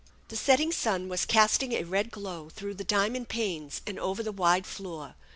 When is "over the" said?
3.99-4.31